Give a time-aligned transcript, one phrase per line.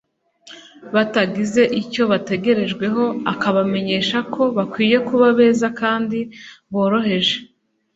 [0.93, 3.03] batagize icyo bategerejweho,
[3.33, 6.19] akabamenyesha ko bakwiye kuba beza kandi
[6.73, 7.35] boroheje;